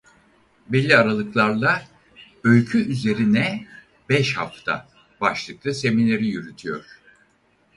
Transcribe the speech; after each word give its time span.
Belli 0.67 0.97
aralıklarla 0.97 1.83
"Öykü 2.43 2.79
Üzerine 2.91 3.67
beş 4.09 4.37
Hafta" 4.37 4.87
başlıklı 5.21 5.73
semineri 5.73 6.27
yürütüyor. 6.27 6.99